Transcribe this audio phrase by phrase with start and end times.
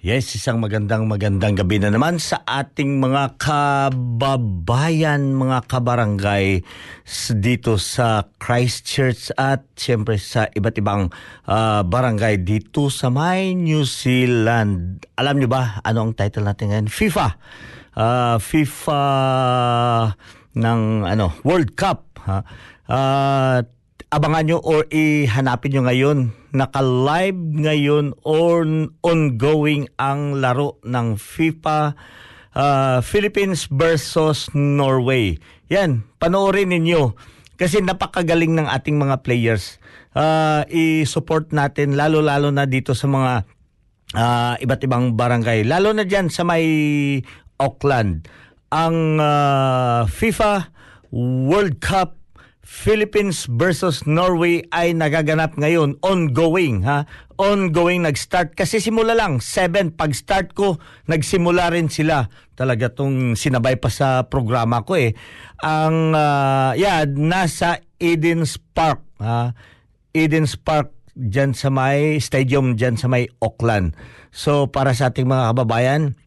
[0.00, 6.64] Yes, isang magandang magandang gabi na naman sa ating mga kababayan, mga kabarangay
[7.36, 11.12] dito sa Christchurch at siyempre sa iba't ibang
[11.44, 15.04] ah, barangay dito sa may New Zealand.
[15.20, 16.88] Alam niyo ba ano ang title natin ngayon?
[16.88, 17.26] FIFA.
[17.92, 19.04] Ah, FIFA
[20.56, 22.40] ng ano World Cup ha.
[22.88, 23.60] Ah,
[24.10, 26.18] abangan nyo or ihanapin nyo ngayon.
[26.50, 28.66] Naka-live ngayon or
[29.06, 31.94] ongoing ang laro ng FIFA
[32.58, 35.38] uh, Philippines versus Norway.
[35.70, 37.14] Yan, panoorin ninyo.
[37.54, 39.78] Kasi napakagaling ng ating mga players.
[40.10, 43.46] Uh, i-support natin lalo-lalo na dito sa mga
[44.16, 45.62] ah, iba't ibang barangay.
[45.68, 46.64] Lalo na dyan sa may
[47.60, 48.26] Auckland.
[48.74, 50.72] Ang ah, FIFA
[51.12, 52.19] World Cup
[52.60, 57.08] Philippines versus Norway ay nagaganap ngayon ongoing ha?
[57.40, 58.52] Ongoing nag-start.
[58.52, 60.76] Kasi simula lang 7 pag start ko
[61.08, 62.28] nagsimula rin sila.
[62.52, 65.16] Talaga tong sinabay pa sa programa ko eh.
[65.64, 69.56] Ang ah, yeah nasa Eden's Park ha?
[70.12, 73.96] Eden's Park dyan sa may stadium dyan sa may Auckland.
[74.30, 76.20] So para sa ating mga kababayan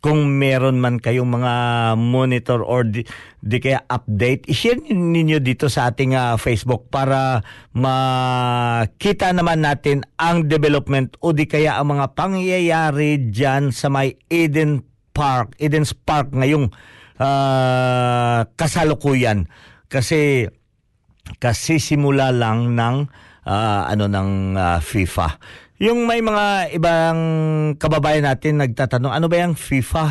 [0.00, 1.52] kung meron man kayong mga
[2.00, 3.04] monitor or di,
[3.44, 7.44] di kaya update, i-share ninyo dito sa ating ah, Facebook para
[7.76, 14.84] makita naman natin ang development o di kaya ang mga pangyayari dyan sa may Eden
[15.12, 16.72] Park, Eden's Park ngayong
[17.20, 19.46] ah, kasalukuyan.
[19.92, 20.48] Kasi
[21.40, 22.96] kasi simula lang ng
[23.48, 25.28] ah, ano ng ah, FIFA.
[25.84, 27.20] Yung may mga ibang
[27.76, 30.04] kababayan natin nagtatanong, ano ba yung FIFA?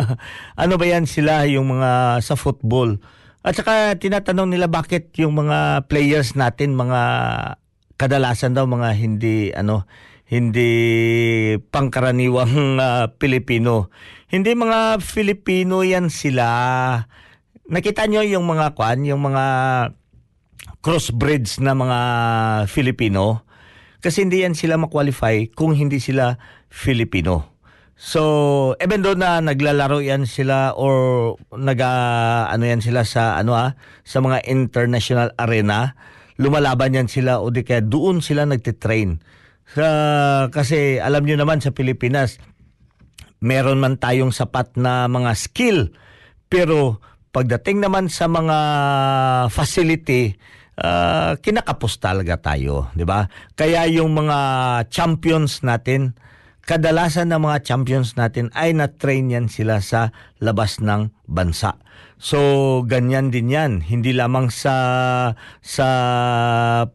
[0.64, 2.96] ano ba yan sila yung mga sa football?
[3.44, 7.00] At saka tinatanong nila bakit yung mga players natin mga
[8.00, 9.84] kadalasan daw mga hindi ano
[10.24, 10.72] hindi
[11.68, 13.92] pangkaraniwang ah, Pilipino.
[14.32, 16.48] Hindi mga Filipino yan sila.
[17.68, 19.44] Nakita nyo yung mga kwan, yung mga
[20.80, 21.98] crossbreeds na mga
[22.72, 23.49] Filipino.
[24.00, 26.40] Kasi hindi yan sila makwalify kung hindi sila
[26.72, 27.60] Filipino.
[28.00, 31.92] So, even though na naglalaro yan sila or naga
[32.48, 33.76] ano yan sila sa ano ah,
[34.08, 35.92] sa mga international arena,
[36.40, 39.20] lumalaban yan sila o di kaya doon sila nagtitrain.
[39.76, 39.86] Sa,
[40.48, 42.40] kasi alam niyo naman sa Pilipinas,
[43.44, 45.92] meron man tayong sapat na mga skill,
[46.48, 47.04] pero
[47.36, 48.58] pagdating naman sa mga
[49.52, 50.40] facility,
[50.80, 53.28] uh, kinakapos talaga tayo, di ba?
[53.54, 54.38] Kaya yung mga
[54.88, 56.16] champions natin,
[56.64, 61.76] kadalasan ng mga champions natin ay na-train yan sila sa labas ng bansa.
[62.20, 62.38] So
[62.84, 64.76] ganyan din yan, hindi lamang sa
[65.64, 65.88] sa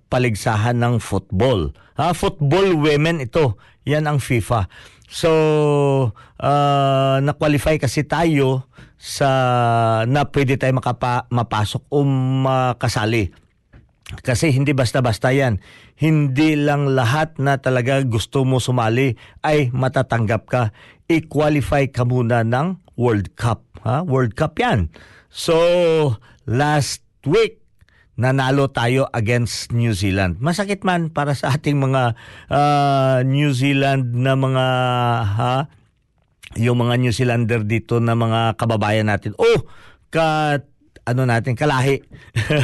[0.09, 1.73] paligsahan ng football.
[1.97, 3.57] Ha, football women ito,
[3.89, 4.69] yan ang FIFA.
[5.09, 5.29] So
[6.41, 9.29] uh, na-qualify kasi tayo sa
[10.07, 12.05] na pwede tayo makapa, mapasok o
[12.45, 13.44] makasali.
[14.05, 15.57] Kasi hindi basta-basta yan.
[15.97, 20.63] Hindi lang lahat na talaga gusto mo sumali ay matatanggap ka.
[21.09, 23.65] I-qualify ka muna ng World Cup.
[23.81, 24.05] Ha?
[24.05, 24.93] World Cup yan.
[25.33, 25.57] So,
[26.45, 27.65] last week,
[28.15, 30.37] nanalo tayo against New Zealand.
[30.37, 32.13] Masakit man para sa ating mga
[32.47, 34.65] uh, New Zealand na mga
[35.25, 35.55] ha,
[36.55, 39.35] yung mga New Zealander dito na mga kababayan natin.
[39.35, 39.67] Oh,
[40.13, 40.61] ka
[41.05, 42.01] ano natin, kalahi.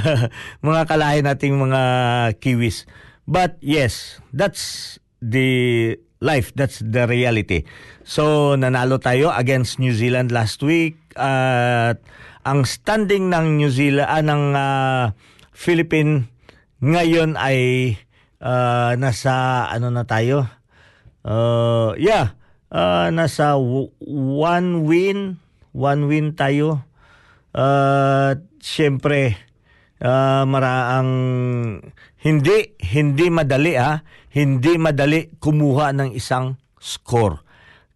[0.66, 1.82] mga kalahi nating mga
[2.42, 2.90] Kiwis.
[3.30, 6.52] But yes, that's the life.
[6.58, 7.70] That's the reality.
[8.02, 10.98] So, nanalo tayo against New Zealand last week.
[11.14, 15.04] At uh, ang standing ng New Zealand, uh, ng uh,
[15.54, 16.26] Philippine
[16.82, 17.94] ngayon ay
[18.42, 20.50] uh, nasa ano na tayo?
[21.22, 22.34] Uh, yeah,
[22.74, 25.38] uh, nasa one win,
[25.78, 26.82] one win tayo
[27.56, 29.36] uh, siyempre
[30.02, 31.12] uh, maraang
[32.22, 34.02] hindi hindi madali ha,
[34.34, 37.42] hindi madali kumuha ng isang score.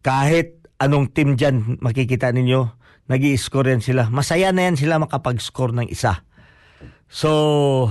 [0.06, 2.62] Kahit anong team diyan makikita ninyo,
[3.10, 4.10] nag-i-score yan sila.
[4.10, 6.26] Masaya na yan sila makapag-score ng isa.
[7.10, 7.90] So,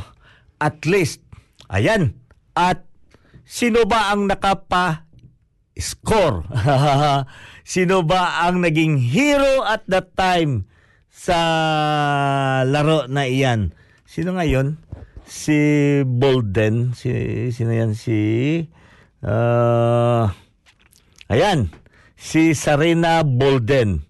[0.59, 1.23] at least,
[1.71, 2.19] ayan.
[2.55, 2.87] At
[3.47, 5.07] sino ba ang nakapa
[5.75, 6.47] score?
[7.67, 10.67] sino ba ang naging hero at that time?
[11.15, 11.39] Sa
[12.67, 13.71] laro na iyan.
[14.03, 14.83] Sino ngayon?
[15.25, 16.99] Si Bolden.
[16.99, 17.15] Si,
[17.55, 17.95] sino yan?
[17.95, 18.19] Si...
[19.23, 20.27] Uh,
[21.31, 21.71] ayan.
[22.19, 24.03] Si Sarina Bolden.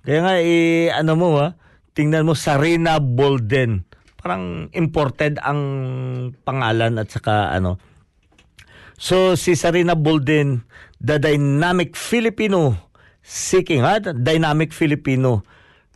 [0.00, 1.54] Kaya nga, eh, ano mo ha?
[1.92, 3.84] Tingnan mo, Sarina Bolden.
[4.16, 5.60] Parang imported ang
[6.42, 7.78] pangalan at saka ano.
[8.96, 10.64] So, si Sarina Bolden,
[11.04, 12.74] the dynamic Filipino
[13.20, 14.00] seeking, ha?
[14.00, 15.44] Dynamic Filipino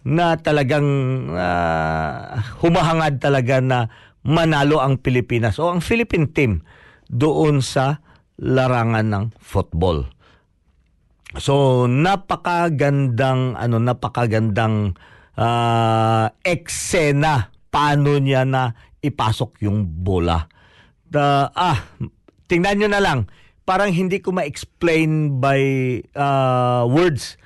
[0.05, 0.89] na talagang
[1.33, 3.79] uh, humahangad talaga na
[4.25, 6.65] manalo ang Pilipinas o ang Philippine team
[7.09, 8.05] doon sa
[8.41, 10.09] larangan ng football.
[11.39, 14.99] So napakagandang ano napakagandang
[15.39, 20.45] uh, eksena paano niya na ipasok yung bola.
[21.11, 21.79] The, ah,
[22.51, 23.31] tingnan niyo na lang.
[23.65, 25.63] Parang hindi ko ma-explain by
[26.19, 27.40] uh, words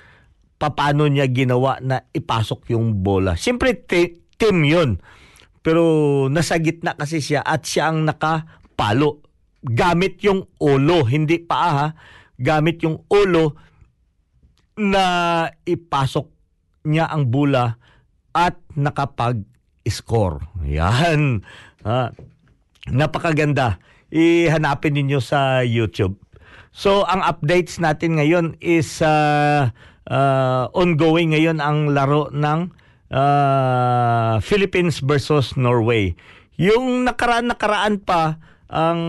[0.73, 3.37] paano niya ginawa na ipasok yung bola.
[3.37, 4.97] Siyempre, team yun.
[5.61, 5.83] Pero
[6.29, 9.21] nasa gitna kasi siya at siya ang nakapalo.
[9.65, 11.87] Gamit yung ulo, hindi pa ha.
[12.37, 13.57] Gamit yung ulo
[14.77, 15.05] na
[15.65, 16.27] ipasok
[16.85, 17.73] niya ang bola
[18.35, 20.43] at nakapag-score.
[20.67, 21.41] Yan.
[21.81, 22.11] Ha?
[22.91, 23.81] Napakaganda.
[24.13, 26.21] Ihanapin ninyo sa YouTube.
[26.75, 29.71] So, ang updates natin ngayon is uh,
[30.11, 32.67] uh, ongoing ngayon ang laro ng
[33.15, 36.19] uh, Philippines versus Norway.
[36.59, 38.99] Yung nakaraan-nakaraan pa ang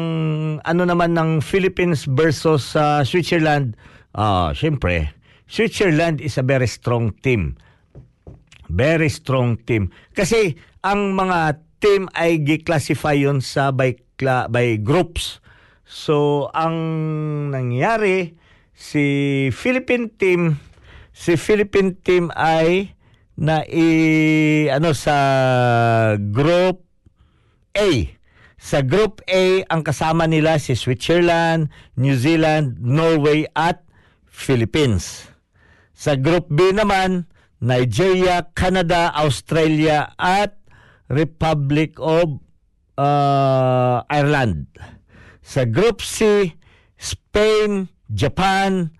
[0.62, 3.74] ano naman ng Philippines versus uh, Switzerland,
[4.14, 5.10] uh, syempre,
[5.50, 7.58] Switzerland is a very strong team.
[8.70, 9.90] Very strong team.
[10.14, 10.54] Kasi
[10.86, 13.98] ang mga team ay gi-classify yon sa by,
[14.54, 15.42] by groups.
[15.86, 16.76] So, ang
[17.54, 18.34] nangyari,
[18.74, 19.06] si
[19.54, 20.58] Philippine team
[21.16, 22.92] si Philippine team ay
[23.40, 25.16] na i ano sa
[26.20, 26.84] group
[27.72, 27.88] A.
[28.60, 33.80] Sa group A ang kasama nila si Switzerland, New Zealand, Norway at
[34.28, 35.32] Philippines.
[35.96, 37.24] Sa group B naman
[37.64, 40.60] Nigeria, Canada, Australia at
[41.08, 42.44] Republic of
[43.00, 44.68] uh, Ireland.
[45.46, 46.50] Sa group C
[46.98, 48.90] Spain, Japan,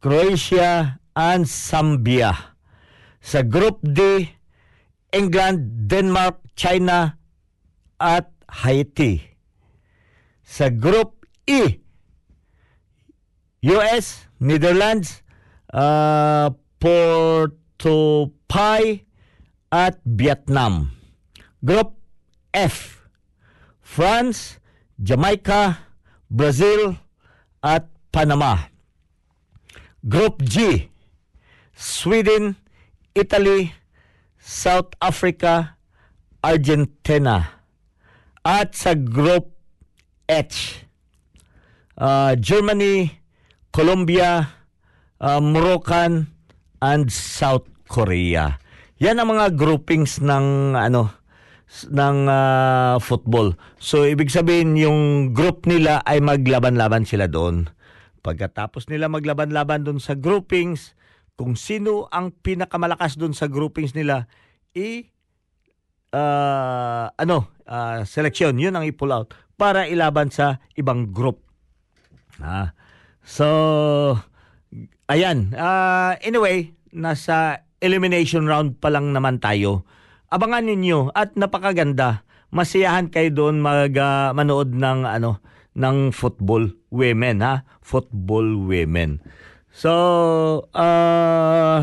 [0.00, 2.56] Croatia, and Zambia.
[3.20, 4.30] Sa Group D,
[5.12, 7.20] England, Denmark, China
[8.00, 9.20] at Haiti.
[10.40, 11.82] Sa Group E,
[13.68, 15.20] US, Netherlands
[15.74, 16.48] uh,
[16.80, 19.04] Porto Pai
[19.68, 20.96] at Vietnam.
[21.60, 21.92] Group
[22.56, 23.04] F,
[23.84, 24.56] France,
[24.96, 25.89] Jamaica,
[26.30, 26.94] Brazil
[27.60, 28.70] at Panama.
[30.06, 30.88] Group G,
[31.74, 32.56] Sweden,
[33.12, 33.74] Italy,
[34.38, 35.76] South Africa,
[36.40, 37.60] Argentina.
[38.40, 39.52] At sa Group
[40.24, 40.86] H,
[42.00, 43.20] uh, Germany,
[43.68, 44.48] Colombia,
[45.20, 46.32] uh, Moroccan,
[46.80, 48.56] and South Korea.
[48.96, 51.19] Yan ang mga groupings ng ano
[51.86, 53.54] ng uh, football.
[53.78, 57.70] So ibig sabihin yung group nila ay maglaban-laban sila doon.
[58.20, 60.98] Pagkatapos nila maglaban-laban doon sa groupings,
[61.40, 64.28] kung sino ang pinakamalakas doon sa groupings nila,
[64.76, 65.08] i
[66.12, 71.40] uh, ano, uh, seleksyon, yun ang i-pull out para ilaban sa ibang group.
[72.40, 72.72] Ah.
[73.20, 73.46] So,
[75.08, 75.52] ayan.
[75.52, 79.88] Uh, anyway, nasa elimination round pa lang naman tayo.
[80.30, 82.22] Abangan ninyo at napakaganda.
[82.54, 85.42] Masiyahan kayo doon mag uh, manood ng ano
[85.74, 89.18] ng football women ha, football women.
[89.74, 89.90] So,
[90.70, 91.82] uh,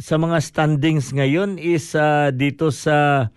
[0.00, 3.28] sa mga standings ngayon is uh, dito sa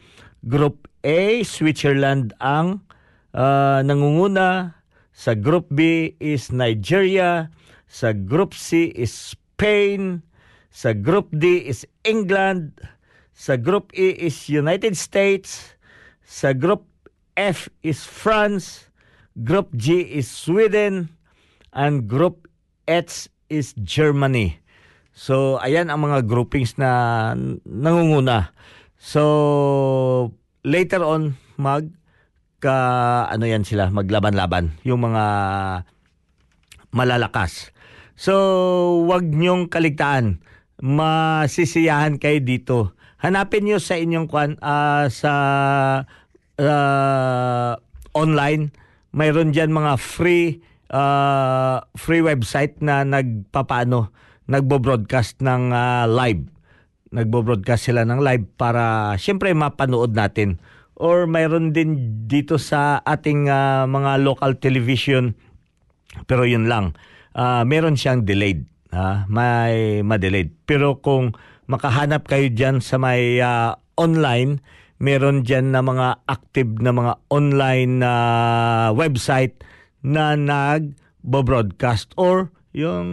[0.43, 2.87] Group A, Switzerland ang
[3.35, 4.79] uh, nangunguna.
[5.11, 7.51] Sa Group B is Nigeria.
[7.91, 10.23] Sa Group C is Spain.
[10.71, 12.79] Sa Group D is England.
[13.31, 15.75] Sa Group E is United States.
[16.23, 16.87] Sa Group
[17.35, 18.91] F is France.
[19.47, 21.07] Group G is Sweden
[21.71, 22.51] and Group
[22.87, 24.59] H is Germany.
[25.11, 27.31] So ayan ang mga groupings na
[27.63, 28.55] nangunguna.
[28.99, 30.31] So
[30.63, 31.91] later on mag
[32.61, 32.77] ka
[33.27, 35.25] ano yan sila maglaban-laban yung mga
[36.93, 37.71] malalakas.
[38.15, 40.43] So wag niyong kaligtaan.
[40.81, 42.77] Masisiyahan kayo dito.
[43.21, 45.33] Hanapin niyo sa inyong kwan uh, sa
[46.57, 47.73] uh,
[48.17, 48.73] online
[49.13, 50.59] mayroon diyan mga free
[50.89, 54.09] uh, free website na nagpapaano
[54.51, 56.43] nagbo-broadcast ng uh, live.
[57.11, 60.59] Nagbo-broadcast sila ng live para siyempre mapanood natin.
[60.97, 65.37] Or mayroon din dito sa ating uh, mga local television
[66.27, 66.97] pero yun lang.
[67.31, 68.67] Uh, meron siyang delayed.
[68.91, 69.23] Ha?
[69.31, 70.51] May ma-delayed.
[70.67, 71.31] Pero kung
[71.71, 74.59] makahanap kayo diyan sa may uh, online,
[74.99, 79.63] meron dyan na mga active na mga online na uh, website
[80.03, 83.07] na nag-broadcast or yung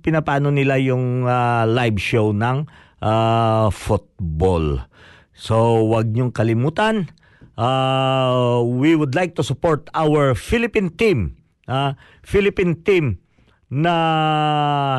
[0.00, 2.64] pinapano nila yung uh, live show ng
[3.04, 4.88] uh, football.
[5.36, 7.12] So, wag niyong kalimutan.
[7.58, 11.36] Uh, we would like to support our Philippine team.
[11.68, 11.92] Uh,
[12.24, 13.20] Philippine team
[13.68, 13.94] na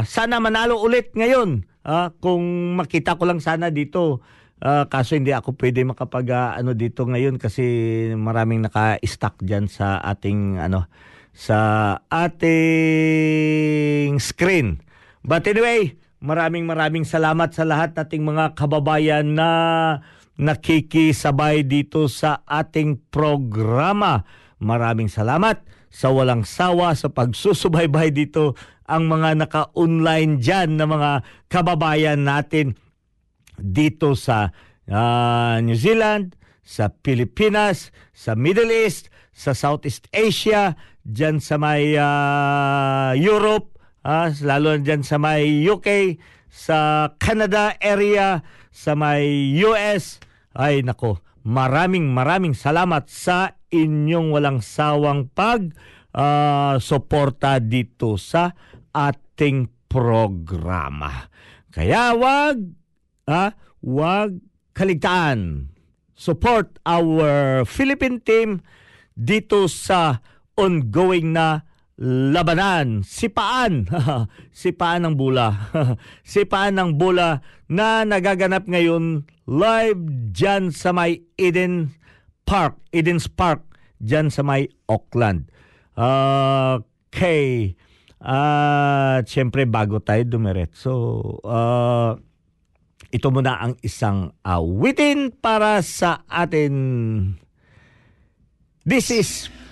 [0.05, 1.65] sana manalo ulit ngayon.
[1.89, 4.21] Uh, kung makita ko lang sana dito
[4.59, 7.63] Uh, kaso hindi ako pwede makapag ano dito ngayon kasi
[8.11, 10.91] maraming naka-stack diyan sa ating ano
[11.31, 12.59] sa ating
[14.19, 14.83] screen.
[15.23, 19.49] But anyway, maraming maraming salamat sa lahat nating mga kababayan na
[20.35, 24.27] nakikisabay dito sa ating programa.
[24.59, 28.53] Maraming salamat sa walang sawa sa pagsusubaybay dito
[28.89, 31.11] ang mga naka-online dyan na mga
[31.49, 32.73] kababayan natin
[33.57, 34.49] dito sa
[34.89, 36.33] uh, New Zealand,
[36.65, 44.77] sa Pilipinas, sa Middle East, sa Southeast Asia, dyan sa may uh, Europe, uh, lalo
[44.77, 46.17] dyan sa may UK,
[46.49, 48.41] sa Canada area,
[48.73, 50.17] sa may US.
[50.53, 55.73] Ay nako, maraming maraming salamat sa inyong walang sawang pag
[56.13, 58.53] uh, suporta dito sa
[58.93, 61.25] ating programa.
[61.73, 62.61] Kaya wag
[63.25, 64.37] ha, wag
[64.77, 65.73] kaligtaan.
[66.13, 68.61] Support our Philippine team
[69.17, 70.21] dito sa
[70.53, 71.65] ongoing na
[71.99, 73.83] labanan, sipaan,
[74.55, 75.67] sipaan ng bula,
[76.23, 80.01] sipaan ng bula na nagaganap ngayon live
[80.31, 81.91] dyan sa may Eden
[82.47, 83.67] Park, Eden's Park,
[83.99, 85.51] dyan sa may Auckland.
[85.99, 87.75] Okay.
[88.19, 90.95] At uh, syempre bago tayo dumiretso,
[91.43, 92.15] uh,
[93.11, 96.75] ito muna ang isang awitin para sa atin.
[98.83, 99.29] This is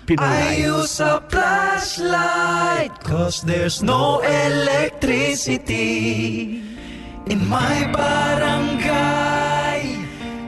[0.08, 0.24] Pinoy.
[0.24, 6.64] I use a flashlight cause there's no electricity
[7.26, 8.88] in my barangay.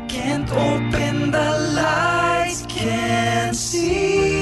[0.07, 4.38] Can't open the lights, can't see.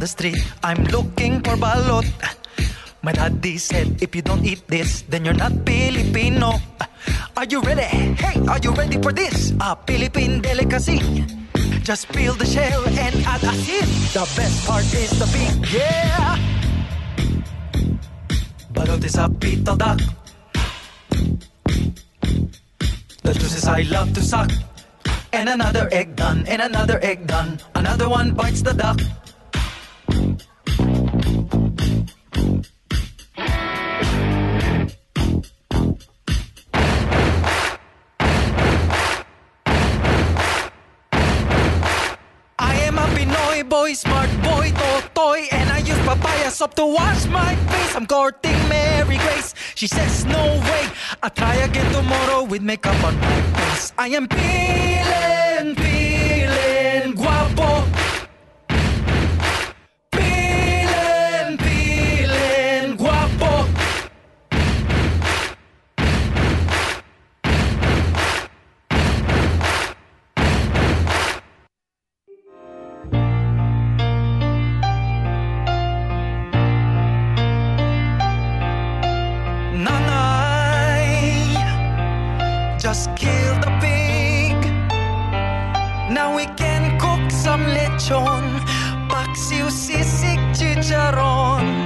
[0.00, 0.40] The street.
[0.64, 2.08] I'm looking for balot.
[3.02, 6.56] My daddy said, if you don't eat this, then you're not Filipino.
[7.36, 8.16] Are you ready?
[8.16, 9.52] Hey, are you ready for this?
[9.60, 11.00] A Philippine delicacy.
[11.84, 13.88] Just peel the shell and add asin.
[14.16, 16.36] The best part is the beak, yeah.
[18.72, 20.00] Balot is a beetle duck.
[23.22, 24.50] The juices I love to suck.
[25.32, 27.60] And another egg done, and another egg done.
[27.74, 28.98] Another one bites the duck.
[43.80, 44.72] Boy, smart boy,
[45.14, 47.96] toy, and I use papaya soap to wash my face.
[47.96, 49.54] I'm courting Mary Grace.
[49.74, 50.84] She says no way.
[51.22, 53.92] I'll try again tomorrow with makeup on my face.
[53.96, 55.39] I am feeling,
[90.90, 91.79] charon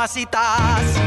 [0.00, 0.99] mamacitas,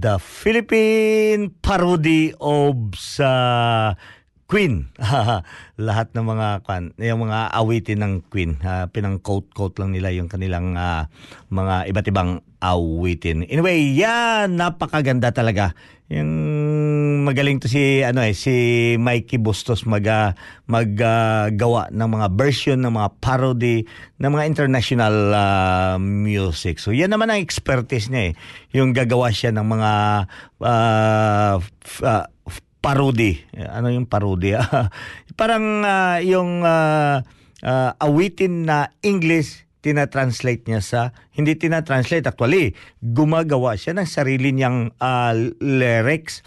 [0.00, 3.92] The Philippine parody of sa
[4.50, 4.90] Queen.
[5.86, 10.74] Lahat ng mga kan, yung mga awitin ng Queen, ah, pinang-quote-quote lang nila yung kanilang
[10.74, 11.06] ah,
[11.54, 13.46] mga iba't ibang awitin.
[13.46, 15.70] Anyway, yan napakaganda talaga.
[16.10, 16.26] Yung
[17.22, 18.50] magaling to si ano eh si
[18.98, 20.34] Mikey Bustos mag ah,
[20.66, 23.86] maggawa ng mga version ng mga parody
[24.18, 26.82] ng mga international ah, music.
[26.82, 28.32] So yan naman ang expertise niya eh.
[28.74, 29.92] Yung gagawa siya ng mga
[30.66, 32.29] ah, f-
[32.80, 33.40] parody.
[33.54, 34.56] Ano yung parody?
[35.40, 37.22] Parang ah, yung ah,
[37.64, 41.00] ah, awitin na English tinatranslate niya sa
[41.32, 46.44] hindi tinatranslate actually gumagawa siya ng sarili niyang ah, lyrics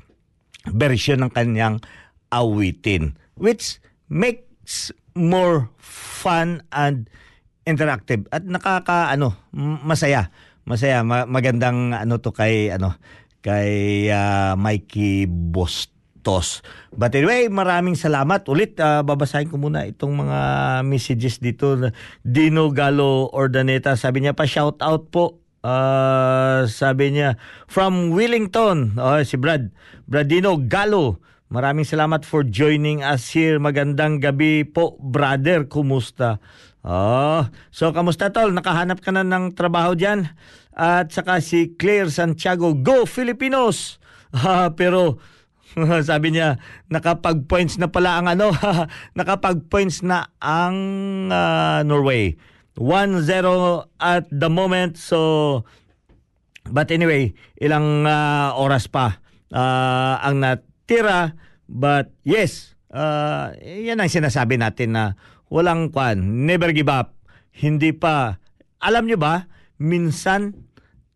[0.70, 1.82] version ng kanyang
[2.30, 7.10] awitin which makes more fun and
[7.66, 9.34] interactive at nakaka ano
[9.82, 10.30] masaya
[10.64, 12.94] masaya ma- magandang ano to kay ano
[13.44, 15.26] kay ah, Mikey
[16.24, 16.64] Bostos
[16.96, 20.40] but anyway maraming salamat ulit ah, babasahin ko muna itong mga
[20.88, 21.76] messages dito
[22.24, 27.40] Dino Galo Ordaneta sabi niya pa shout out po Ah, sabi niya
[27.72, 29.72] from Wellington oh, si Brad
[30.08, 33.62] Bradino Galo Maraming salamat for joining us here.
[33.62, 35.70] Magandang gabi po, brother.
[35.70, 36.42] Kumusta?
[36.82, 38.50] Oh, so kamusta tol?
[38.50, 40.34] Nakahanap ka na ng trabaho diyan?
[40.74, 44.02] At saka si Claire Santiago, Go Filipinos!
[44.34, 45.22] Ah, pero
[46.10, 48.54] sabi niya, nakapag-points na pala ang ano,
[49.20, 50.78] nakapag-points na ang
[51.34, 52.38] ah, Norway.
[52.74, 53.22] 1-0
[54.02, 54.98] at the moment.
[54.98, 55.62] So,
[56.70, 59.20] But anyway, ilang ah, oras pa
[59.52, 61.36] ah, ang natira.
[61.68, 65.04] But yes, ah, yan ang sinasabi natin na
[65.52, 67.20] walang kwan, never give up.
[67.52, 68.40] Hindi pa.
[68.80, 69.48] Alam nyo ba,
[69.80, 70.56] minsan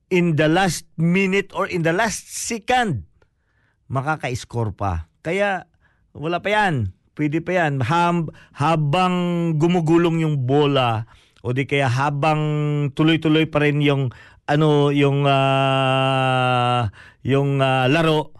[0.08, 3.07] in the last minute or in the last second,
[3.88, 5.12] makaka-score pa.
[5.24, 5.68] Kaya
[6.16, 6.96] wala pa yan.
[7.18, 7.82] Pwede pa yan.
[7.82, 9.16] Hab- habang
[9.58, 11.10] gumugulong yung bola
[11.48, 12.42] o di kaya habang
[12.92, 14.12] tuloy-tuloy pa rin yung
[14.48, 16.92] ano yung ah,
[17.24, 18.36] yung ah, laro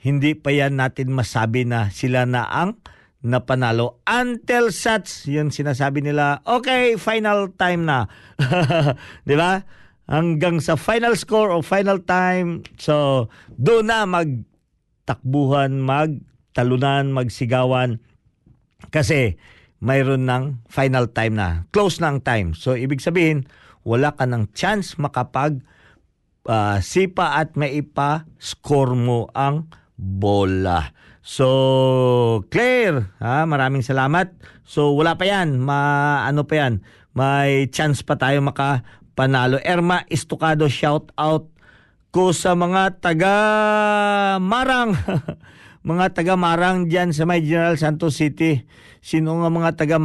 [0.00, 2.78] hindi pa yan natin masabi na sila na ang
[3.26, 8.06] napanalo until such yun sinasabi nila okay final time na
[9.26, 9.66] 'di ba
[10.06, 13.26] hanggang sa final score o final time so
[13.58, 14.06] doon na
[15.06, 18.02] magtakbuhan magtalunan magsigawan
[18.90, 19.38] kasi
[19.78, 21.70] mayroon ng final time na.
[21.70, 22.58] Close ang time.
[22.58, 23.46] So, ibig sabihin,
[23.86, 25.62] wala ka ng chance makapag
[26.50, 30.90] ah, sipa at maipa-score mo ang bola.
[31.22, 34.34] So, Claire, ha, maraming salamat.
[34.66, 35.62] So, wala pa yan.
[35.62, 36.82] Ma, ano pa yan?
[37.14, 39.62] May chance pa tayo makapanalo.
[39.62, 41.46] Erma Estocado, shout out
[42.16, 43.36] ko sa mga taga
[44.40, 44.96] Marang.
[45.84, 48.64] mga taga Marang diyan sa may General Santos City.
[49.04, 50.00] Sino nga mga taga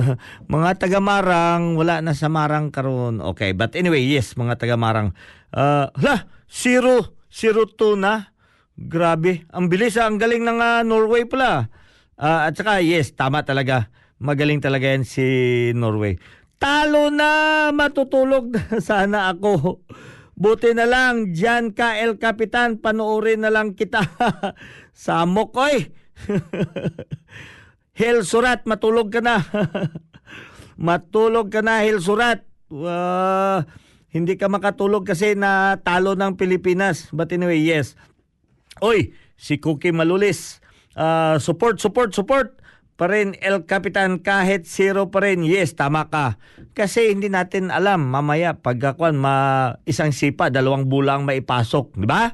[0.54, 3.24] mga taga Marang wala na sa Marang karon.
[3.32, 5.16] Okay, but anyway, yes, mga taga Marang.
[5.56, 8.36] Uh, hala, zero, zero two na.
[8.76, 11.72] Grabe, ang bilis ah, ang galing ng ah, Norway pala.
[12.20, 13.88] Ah, at saka yes, tama talaga.
[14.20, 15.24] Magaling talaga yan si
[15.72, 16.20] Norway.
[16.60, 19.80] Talo na, matutulog na sana ako.
[20.34, 24.02] Buti na lang, dyan ka El Capitan, panoorin na lang kita.
[24.94, 25.94] Samok, oy!
[27.98, 29.46] Hel Surat, matulog ka na.
[30.90, 32.42] matulog ka na, Hel Surat.
[32.66, 33.62] Uh,
[34.10, 37.14] hindi ka makatulog kasi na talo ng Pilipinas.
[37.14, 37.94] But anyway, yes.
[38.82, 40.58] Oy, si Cookie Malulis.
[40.98, 42.63] Uh, support, support, support
[42.94, 45.42] pa rin El Capitan kahit zero pa rin.
[45.42, 46.38] Yes, tama ka.
[46.78, 49.34] Kasi hindi natin alam mamaya pagkakuan ma
[49.86, 52.30] isang sipa, dalawang bulang maipasok, di ba?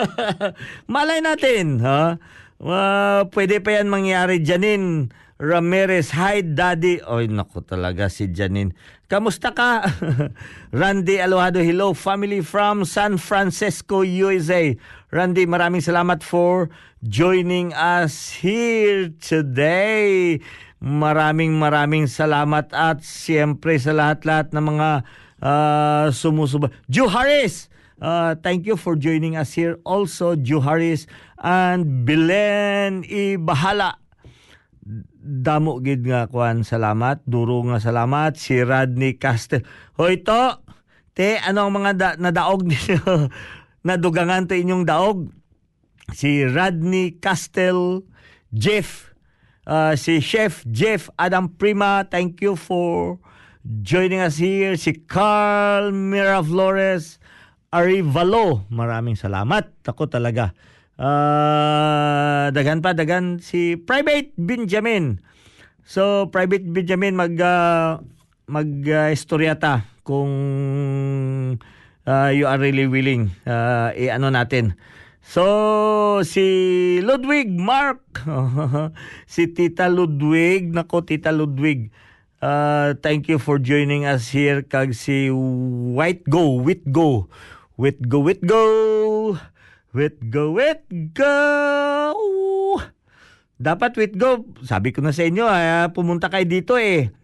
[0.92, 2.20] Malay natin, ha?
[2.60, 5.08] Uh, pwede pa yan mangyari Janine
[5.40, 6.12] Ramirez.
[6.12, 7.00] Hi, Daddy.
[7.08, 8.76] Oy, naku talaga si Janine.
[9.08, 9.88] Kamusta ka?
[10.76, 11.96] Randy Alohado, hello.
[11.96, 14.76] Family from San Francisco, USA.
[15.08, 16.68] Randy, maraming salamat for
[17.04, 20.40] joining us here today.
[20.80, 24.88] Maraming maraming salamat at siyempre sa lahat-lahat ng mga
[25.44, 26.72] uh, sumusuba.
[26.88, 27.68] Ju Harris!
[28.00, 29.76] Uh, thank you for joining us here.
[29.84, 31.04] Also, Ju Harris
[31.36, 34.00] and Belen Ibahala.
[35.20, 39.68] Damo gid nga kuan salamat, duro nga salamat si Radney Castel.
[40.00, 40.64] Hoy to,
[41.12, 43.28] te ano ang mga da, nadaog ninyo?
[43.88, 45.39] Nadugangan to inyong daog.
[46.14, 48.02] Si Radney Castel,
[48.50, 49.14] Jeff,
[49.66, 53.18] uh, si Chef Jeff Adam Prima, thank you for
[53.62, 54.74] joining us here.
[54.74, 57.22] Si Carl Miraflores,
[57.70, 59.70] Arivalo, maraming salamat.
[59.86, 60.50] Ako talaga.
[61.00, 65.22] Uh, dagan pa, dagan si Private Benjamin.
[65.86, 68.02] So, Private Benjamin, mag, uh,
[68.50, 70.30] mag uh, istoryata kung
[72.04, 73.30] uh, you are really willing.
[73.46, 74.74] Uh, i-ano natin.
[75.30, 78.02] So, si Ludwig Mark,
[79.30, 81.94] si Tita Ludwig, nako Tita Ludwig,
[82.42, 87.30] uh, thank you for joining us here kag si White Go, Wit Go,
[87.78, 89.38] Wit Go, Wit Go,
[89.94, 90.82] with go, with
[91.14, 91.30] go.
[93.54, 94.42] Dapat with go.
[94.66, 97.14] Sabi ko na sa inyo, ah, pumunta kayo dito eh.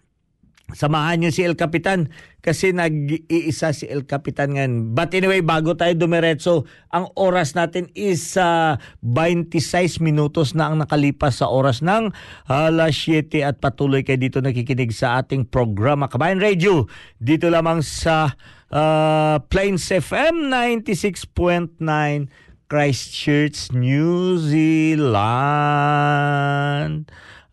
[0.75, 2.11] Samahan niyo si El Capitan
[2.43, 4.99] kasi nag-iisa si El Capitan ngayon.
[4.99, 8.75] But anyway, bago tayo dumiretso, ang oras natin is uh,
[9.07, 12.11] 26 minutos na ang nakalipas sa oras ng
[12.51, 16.91] alas 7 at patuloy kayo dito nakikinig sa ating programa Kabayan Radio.
[17.23, 18.35] Dito lamang sa
[18.75, 21.79] uh, Plains FM 96.9
[22.67, 25.15] Christchurch, New Zealand.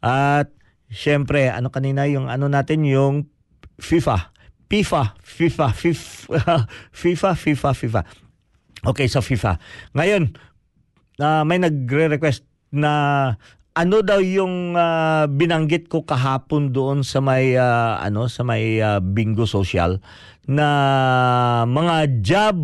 [0.02, 0.50] At
[0.94, 3.26] Siyempre, ano kanina yung ano natin yung
[3.82, 4.30] FIFA.
[4.74, 6.56] FIFA, FIFA, FIFA,
[7.02, 8.02] FIFA, FIFA, FIFA.
[8.90, 9.62] Okay, so FIFA.
[9.94, 10.34] Ngayon,
[11.22, 12.42] uh, may nagre-request
[12.74, 12.94] na
[13.74, 19.02] ano daw yung uh, binanggit ko kahapon doon sa may uh, ano sa may uh,
[19.02, 19.98] bingo social
[20.46, 20.68] na
[21.66, 22.58] mga job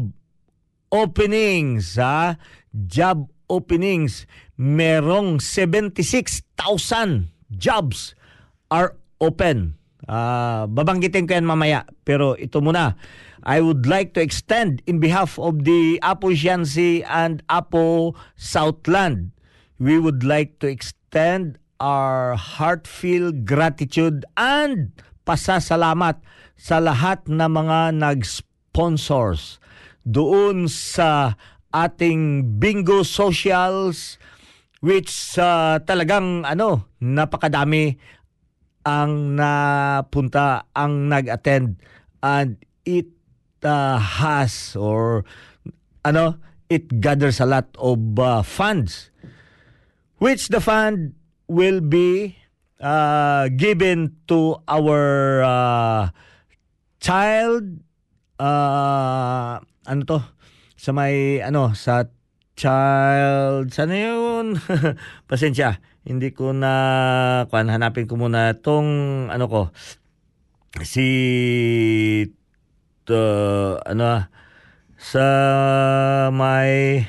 [0.93, 2.37] openings ha
[2.73, 6.45] job openings merong 76,000
[7.57, 8.13] jobs
[8.71, 9.75] are open.
[10.09, 11.85] Uh, babanggitin ko yan mamaya.
[12.07, 12.95] Pero ito muna.
[13.43, 19.31] I would like to extend in behalf of the Apo Shansi and Apo Southland.
[19.79, 24.91] We would like to extend our heartfelt gratitude and
[25.23, 26.19] pasasalamat
[26.59, 29.63] sa lahat na mga nag-sponsors
[30.03, 31.39] doon sa
[31.71, 34.19] ating bingo socials
[34.83, 37.99] which uh, talagang ano napakadami
[38.85, 41.79] ang napunta, ang nag-attend.
[42.23, 43.11] And it
[43.63, 45.23] uh, has or
[46.03, 46.39] ano,
[46.69, 49.09] it gathers a lot of uh, funds
[50.19, 51.15] which the fund
[51.47, 52.35] will be
[52.79, 56.03] uh, given to our uh,
[56.99, 57.63] child
[58.39, 60.19] uh, ano to?
[60.79, 62.07] Sa may ano sa
[62.59, 64.59] child sana yun.
[65.31, 65.79] Pasensya.
[66.03, 69.61] Hindi ko na kuan hanapin ko muna tong ano ko.
[70.83, 71.07] Si
[73.07, 73.23] to,
[73.87, 74.27] ano
[74.99, 75.25] sa
[76.35, 77.07] may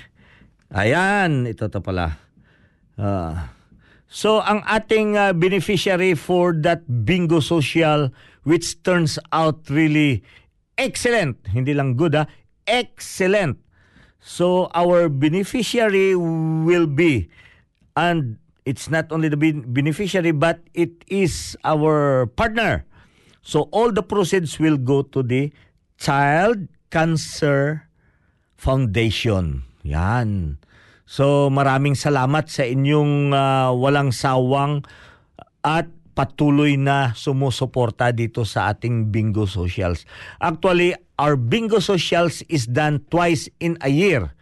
[0.71, 2.23] ayan ito to pala.
[2.95, 3.35] Uh,
[4.07, 8.15] so ang ating uh, beneficiary for that bingo social
[8.47, 10.23] which turns out really
[10.79, 11.43] excellent.
[11.51, 12.31] Hindi lang good ha
[12.71, 13.59] excellent
[14.20, 17.33] so our beneficiary will be
[17.96, 18.37] and
[18.68, 22.85] it's not only the beneficiary but it is our partner.
[23.40, 25.50] So all the proceeds will go to the
[25.96, 27.88] Child Cancer
[28.61, 29.64] Foundation.
[29.83, 30.61] Yan.
[31.09, 34.85] So maraming salamat sa inyong uh, walang sawang
[35.64, 35.88] at
[36.20, 40.04] patuloy na sumusuporta dito sa ating bingo socials.
[40.37, 44.37] Actually, our bingo socials is done twice in a year.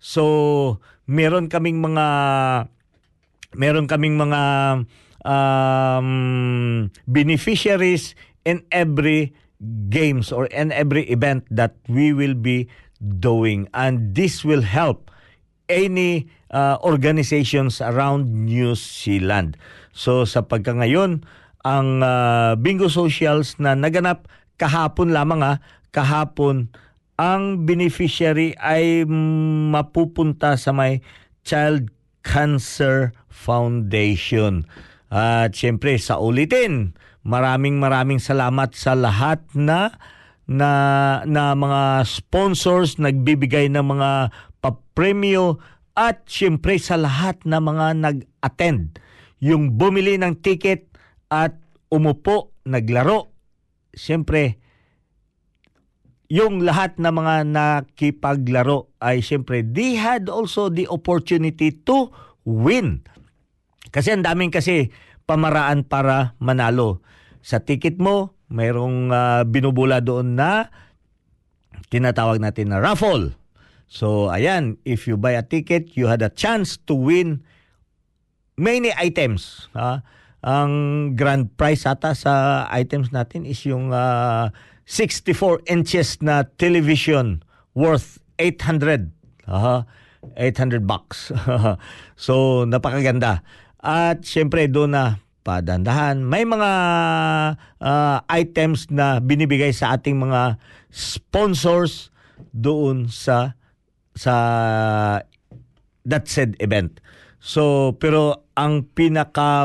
[0.00, 2.06] So, meron kaming mga
[3.52, 4.40] meron kaming mga
[5.28, 8.16] um, beneficiaries
[8.48, 9.36] in every
[9.92, 12.64] games or in every event that we will be
[13.20, 15.12] doing and this will help
[15.68, 19.60] any uh, organizations around New Zealand.
[19.90, 21.26] So sa pagka ngayon,
[21.60, 25.54] ang uh, bingo socials na naganap kahapon lamang ha,
[25.92, 26.72] kahapon
[27.20, 29.04] ang beneficiary ay
[29.68, 31.04] mapupunta sa may
[31.44, 31.92] Child
[32.24, 34.64] Cancer Foundation.
[35.12, 40.00] At siyempre sa ulitin, maraming maraming salamat sa lahat na
[40.48, 40.70] na
[41.28, 44.32] na mga sponsors nagbibigay ng mga
[44.64, 45.60] papremyo
[45.92, 48.96] at siyempre sa lahat na mga nag-attend.
[49.40, 50.92] Yung bumili ng ticket
[51.32, 51.56] at
[51.88, 53.32] umupo, naglaro.
[53.96, 54.60] Siyempre,
[56.30, 62.14] yung lahat na mga nakipaglaro ay siyempre they had also the opportunity to
[62.46, 63.02] win.
[63.90, 64.94] Kasi ang daming kasi
[65.26, 67.02] pamaraan para manalo.
[67.42, 70.70] Sa ticket mo, mayroong uh, binubula doon na
[71.90, 73.34] tinatawag natin na raffle.
[73.90, 77.42] So ayan, if you buy a ticket, you had a chance to win
[78.60, 79.72] many items.
[79.72, 80.04] Ha?
[80.44, 80.72] Ang
[81.16, 84.52] grand prize ata sa items natin is yung uh,
[84.84, 87.40] 64 inches na television
[87.72, 89.08] worth 800.
[89.48, 89.88] Uh,
[90.36, 91.32] 800 bucks.
[92.16, 93.40] so, napakaganda.
[93.80, 95.04] At syempre doon na
[95.40, 96.20] padandahan.
[96.20, 96.70] May mga
[97.80, 100.60] uh, items na binibigay sa ating mga
[100.92, 102.12] sponsors
[102.52, 103.56] doon sa
[104.12, 104.34] sa
[106.04, 107.00] that said event.
[107.40, 109.64] So, pero ang pinaka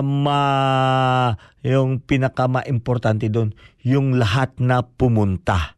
[1.59, 3.51] yung pinaka importante doon,
[3.83, 5.75] yung lahat na pumunta.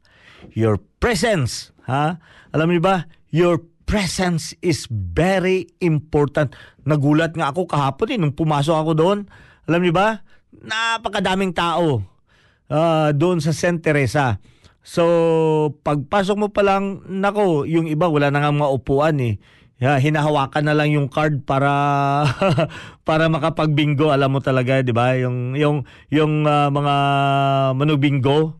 [0.53, 2.21] Your presence, ha?
[2.53, 3.10] Alam niyo ba?
[3.33, 6.53] Your presence is very important.
[6.86, 9.19] Nagulat nga ako kahapon eh, nung pumasok ako doon.
[9.65, 10.21] Alam niyo ba?
[10.53, 12.05] Napakadaming tao
[12.69, 13.81] uh, doon sa St.
[13.81, 14.38] Teresa.
[14.88, 15.03] So,
[15.83, 19.36] pagpasok mo pa lang, nako, yung iba wala na nga mga upuan eh.
[19.77, 21.69] Yeah, hinahawakan na lang yung card para
[23.07, 24.09] para makapagbingo.
[24.09, 25.13] Alam mo talaga, 'di ba?
[25.21, 26.95] Yung yung yung uh, mga
[27.77, 28.57] manubingo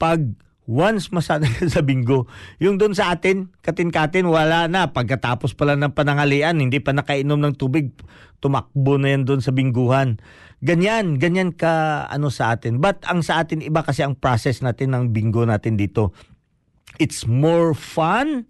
[0.00, 0.24] pag
[0.64, 4.88] once masanay sa bingo, yung doon sa atin, katin-katin, wala na.
[4.92, 7.92] Pagkatapos pala ng panangalian, hindi pa nakainom ng tubig,
[8.38, 10.16] tumakbo na yan doon sa bingguhan.
[10.64, 12.78] Ganyan, ganyan ka ano sa atin.
[12.78, 16.16] But ang sa atin, iba kasi ang process natin ng bingo natin dito.
[16.96, 18.48] It's more fun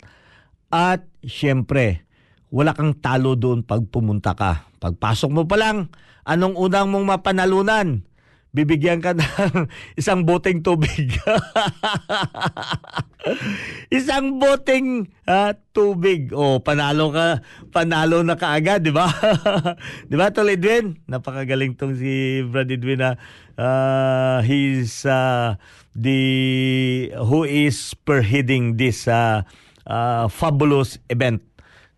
[0.68, 2.06] at syempre,
[2.48, 4.68] wala kang talo doon pag pumunta ka.
[4.78, 5.92] Pagpasok mo pa lang,
[6.24, 8.08] anong unang mong mapanalunan?
[8.52, 11.14] bibigyan ka ng isang boteng tubig.
[13.98, 16.32] isang boteng uh, tubig.
[16.32, 19.06] O, oh, panalo ka, panalo na kaagad, di ba?
[20.10, 20.96] di ba, Tol Edwin?
[21.06, 23.10] Napakagaling tong si Brad Edwin na
[23.60, 25.60] uh, he's uh,
[25.92, 26.20] the,
[27.28, 29.44] who is spearheading this uh,
[29.88, 31.42] uh, fabulous event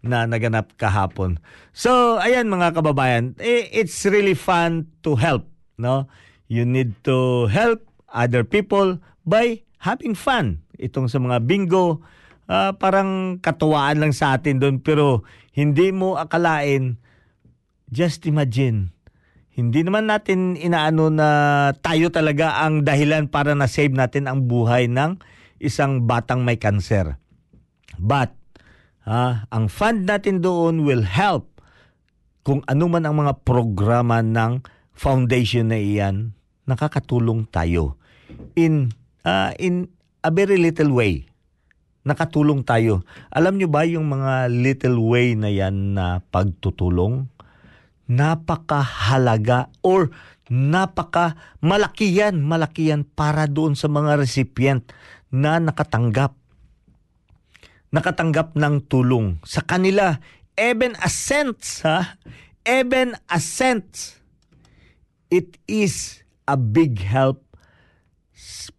[0.01, 1.37] na naganap kahapon.
[1.77, 5.45] So, ayan mga kababayan, it's really fun to help,
[5.77, 6.09] no?
[6.49, 8.97] You need to help other people
[9.29, 10.65] by having fun.
[10.81, 12.01] Itong sa mga bingo,
[12.49, 15.23] uh, parang katuwaan lang sa atin doon pero
[15.53, 16.97] hindi mo akalain,
[17.93, 18.97] just imagine,
[19.53, 21.29] hindi naman natin inaano na
[21.85, 25.21] tayo talaga ang dahilan para na-save natin ang buhay ng
[25.61, 27.21] isang batang may kanser.
[28.01, 28.33] But,
[29.05, 31.61] uh, ang fund natin doon will help
[32.41, 34.65] kung ano man ang mga programa ng
[34.97, 36.33] foundation na iyan
[36.65, 38.01] nakakatulong tayo
[38.55, 38.95] in
[39.27, 39.91] uh, in
[40.25, 41.27] a very little way.
[42.01, 43.05] Nakatulong tayo.
[43.29, 47.29] Alam nyo ba yung mga little way na yan na pagtutulong?
[48.09, 50.09] Napakahalaga or
[50.49, 54.83] napaka malaki yan, malaki yan para doon sa mga recipient
[55.29, 56.40] na nakatanggap.
[57.91, 59.43] Nakatanggap ng tulong.
[59.43, 60.23] Sa kanila,
[60.55, 62.15] even a cent, ha?
[62.63, 64.21] Even a cent,
[65.27, 67.43] it is a big help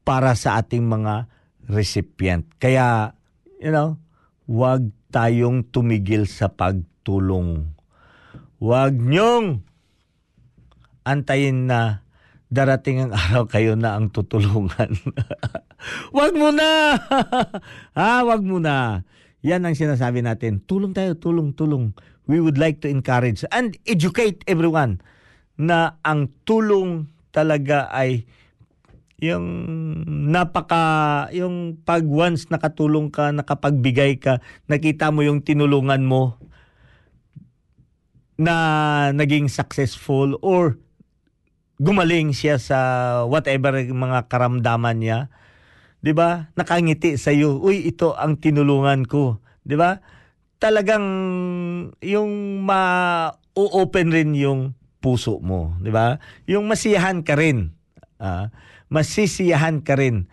[0.08, 1.28] para sa ating mga
[1.67, 2.47] recipient.
[2.56, 3.15] Kaya,
[3.60, 4.00] you know,
[4.47, 7.71] wag tayong tumigil sa pagtulong.
[8.63, 9.63] Wag niyong
[11.04, 12.06] antayin na
[12.52, 14.92] darating ang araw kayo na ang tutulungan.
[16.18, 17.00] wag mo na!
[17.98, 19.08] ha, wag mo na.
[19.42, 20.60] Yan ang sinasabi natin.
[20.68, 21.96] Tulong tayo, tulong, tulong.
[22.28, 25.00] We would like to encourage and educate everyone
[25.56, 28.28] na ang tulong talaga ay
[29.22, 29.46] yung
[30.34, 36.42] napaka yung pag once nakatulong ka, nakapagbigay ka, nakita mo yung tinulungan mo
[38.42, 38.56] na
[39.14, 40.82] naging successful or
[41.82, 42.80] gumaling siya sa
[43.26, 45.20] whatever mga karamdaman niya.
[46.06, 46.54] 'Di ba?
[46.54, 47.58] Nakangiti sa iyo.
[47.58, 49.41] Uy, ito ang tinulungan ko.
[49.65, 49.98] 'Di ba?
[50.62, 51.06] Talagang
[52.06, 56.22] yung ma-open rin yung puso mo, di ba?
[56.46, 57.74] Yung masiyahan ka rin.
[58.22, 58.54] Uh,
[58.94, 60.30] masisiyahan ka rin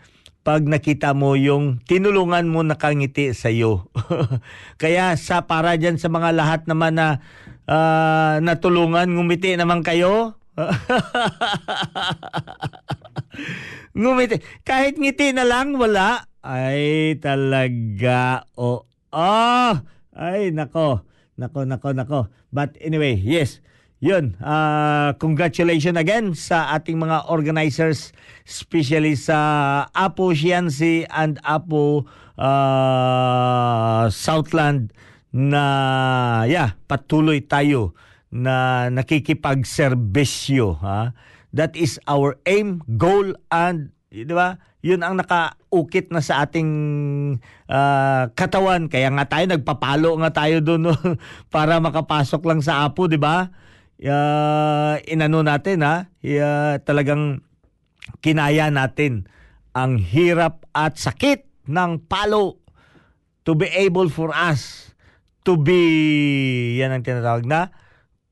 [0.49, 3.89] pag nakita mo yung tinulungan mo nakangiti sa iyo.
[4.83, 7.21] Kaya sa para diyan sa mga lahat naman na
[7.69, 10.38] uh, natulungan, ngumiti naman kayo.
[13.99, 14.43] ngumiti.
[14.67, 16.27] Kahit ngiti na lang, wala.
[16.43, 18.43] Ay, talaga.
[18.59, 19.73] Oh, oh.
[20.15, 21.07] Ay, nako.
[21.39, 22.21] Nako, nako, nako.
[22.51, 23.63] But anyway, yes
[23.99, 28.15] yun, uh, congratulations again sa ating mga organizers,
[28.47, 32.07] especially sa Apo Shiansi and Apo
[32.39, 34.95] uh, Southland
[35.35, 37.99] na yeah, patuloy tayo
[38.29, 40.79] na nakikipagserbisyo.
[40.81, 41.13] Ha?
[41.53, 44.61] That is our aim, goal, and di ba?
[44.79, 46.71] Yun ang nakaukit na sa ating
[47.67, 48.87] uh, katawan.
[48.87, 50.95] Kaya nga tayo, nagpapalo nga tayo doon no?
[51.55, 53.51] para makapasok lang sa Apo, di ba?
[54.05, 57.43] uh, inano natin ha, uh, talagang
[58.23, 59.27] kinaya natin
[59.75, 62.63] ang hirap at sakit ng palo
[63.45, 64.93] to be able for us
[65.45, 67.73] to be yan ang tinatawag na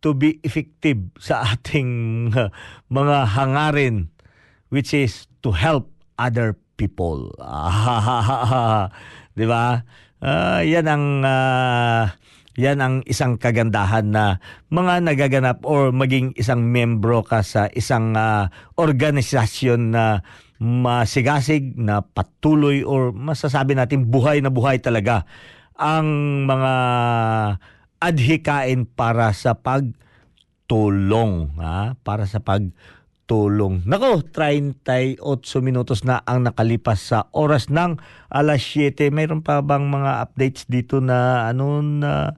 [0.07, 2.31] to be effective sa ating
[2.97, 4.07] mga hangarin
[4.71, 7.35] which is to help other people.
[9.37, 9.83] 'Di ba?
[10.23, 12.15] Uh, yan ang uh,
[12.57, 14.39] yan ang isang kagandahan na
[14.73, 18.49] mga nagaganap or maging isang membro ka sa isang uh,
[18.79, 20.25] organisasyon na
[20.57, 25.29] masigasig na patuloy or masasabi natin buhay na buhay talaga
[25.77, 26.09] ang
[26.49, 26.73] mga
[28.01, 31.97] adhikain para sa pagtulong, ha?
[32.01, 33.83] Para sa pagtulong.
[33.89, 35.21] Nako, 38
[35.65, 39.09] minutos na ang nakalipas sa oras ng alas 7.
[39.11, 42.37] Mayroon pa bang mga updates dito na ano na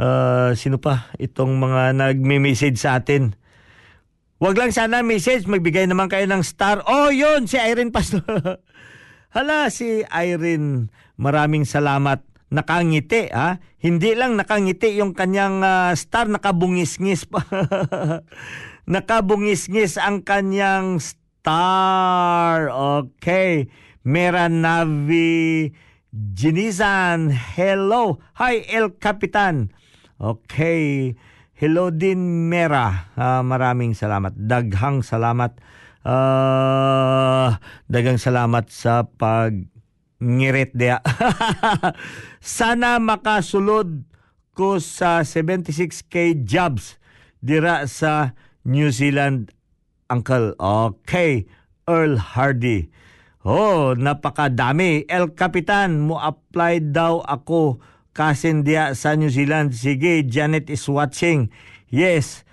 [0.00, 3.36] uh, sino pa itong mga nagme-message sa atin?
[4.40, 6.80] Wag lang sana message, magbigay naman kayo ng star.
[6.88, 8.24] Oh, yun, si Irene Pastor.
[9.36, 10.88] Hala, si Irene,
[11.20, 12.24] maraming salamat.
[12.50, 13.62] Nakangiti, ha?
[13.78, 17.46] Hindi lang nakangiti yung kanyang uh, star, nakabungis-ngis pa.
[18.94, 22.66] nakabungis-ngis ang kanyang star.
[23.06, 23.70] Okay.
[24.02, 25.70] Mera Navi
[26.10, 28.18] Jinizan, hello.
[28.34, 29.70] Hi, El Capitan.
[30.18, 31.14] Okay.
[31.54, 33.14] Hello din Mera.
[33.14, 34.34] Uh, maraming salamat.
[34.34, 35.54] Daghang salamat.
[36.02, 37.54] Uh,
[37.86, 39.54] daghang salamat sa pag
[40.20, 41.00] ngirit dia.
[42.44, 44.04] Sana makasulod
[44.52, 47.00] ko sa 76k jobs
[47.40, 48.36] dira sa
[48.68, 49.50] New Zealand,
[50.12, 50.52] Uncle.
[50.60, 51.48] Okay,
[51.88, 52.92] Earl Hardy.
[53.40, 55.08] Oh, napakadami.
[55.08, 57.80] El Capitan, mo apply daw ako
[58.12, 59.72] Kasindia sa New Zealand.
[59.72, 61.48] Sige, Janet is watching.
[61.88, 62.44] Yes.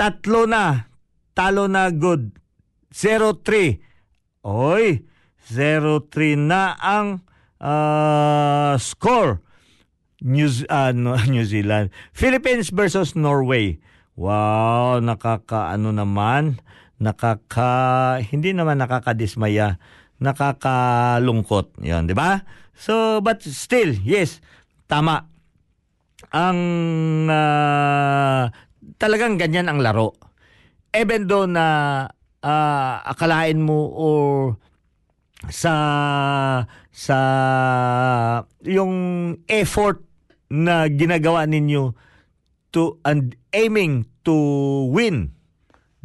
[0.00, 0.88] Tatlo na.
[1.36, 2.32] Talo na good.
[2.96, 3.84] 0-3.
[4.48, 5.11] Oy, 0-3
[5.50, 7.24] na ang
[7.58, 9.40] uh, score.
[10.22, 10.94] New, uh,
[11.32, 11.90] New Zealand.
[12.14, 13.82] Philippines versus Norway.
[14.14, 16.60] Wow, nakakaano naman.
[17.02, 19.82] Nakaka hindi naman nakakadismaya.
[20.22, 21.82] Nakakalungkot.
[21.82, 22.46] 'Yon, 'di ba?
[22.78, 24.38] So, but still, yes,
[24.86, 25.26] tama.
[26.30, 26.60] Ang
[27.26, 28.46] uh,
[29.02, 30.14] talagang ganyan ang laro.
[30.94, 31.66] Even though na
[32.44, 34.22] uh, akalain mo or
[35.50, 35.74] sa
[36.92, 37.18] sa
[38.62, 38.94] yung
[39.48, 40.04] effort
[40.52, 41.96] na ginagawa ninyo
[42.70, 44.34] to and aiming to
[44.92, 45.32] win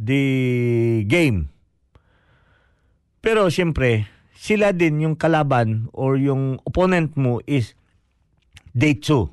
[0.00, 1.52] the game.
[3.20, 7.74] Pero siyempre, sila din yung kalaban or yung opponent mo is
[8.72, 9.28] they too.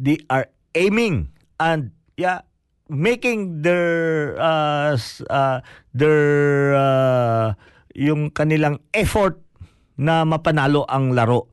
[0.00, 2.46] They are aiming and yeah,
[2.88, 4.96] making their uh,
[5.28, 5.58] uh,
[5.92, 6.22] their
[6.74, 7.46] uh,
[7.94, 9.43] yung kanilang effort
[10.00, 11.50] na mapanalo ang laro.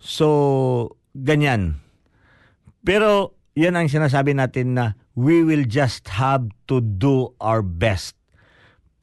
[0.00, 1.82] So, ganyan.
[2.82, 8.16] Pero, yan ang sinasabi natin na we will just have to do our best